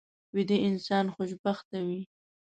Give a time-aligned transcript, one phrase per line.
[0.35, 2.01] ویده انسان خوشبخته وي